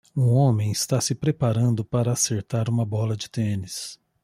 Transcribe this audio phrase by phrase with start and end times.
[0.17, 3.99] Um homem está se preparando para acertar uma bola de tênis.